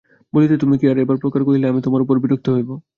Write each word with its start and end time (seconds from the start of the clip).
বলিতে 0.33 0.53
কি 0.55 0.61
তুমি 0.61 0.75
আর 0.83 0.97
বার 0.99 1.15
এপ্রকার 1.17 1.41
কহিলে 1.47 1.65
আমি 1.67 1.81
তোমার 1.85 2.01
উপর 2.01 2.15
বিরক্ত 2.23 2.47
হইব। 2.55 2.69